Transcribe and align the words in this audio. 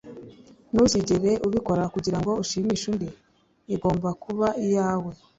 Ntuzigere 0.71 1.31
ubikora 1.47 1.83
kugirango 1.93 2.31
ushimishe 2.43 2.85
undi. 2.93 3.09
Igomba 3.75 4.09
kuba 4.23 4.47
iyawe. 4.65 5.11